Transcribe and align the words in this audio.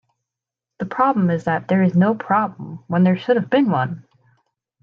The 0.79 0.87
problem 0.87 1.29
is 1.29 1.43
that 1.43 1.67
there 1.67 1.83
is 1.83 1.93
no 1.93 2.15
problem 2.15 2.83
when 2.87 3.03
there 3.03 3.15
should 3.15 3.35
have 3.35 3.51
been 3.51 3.69
one. 3.69 4.03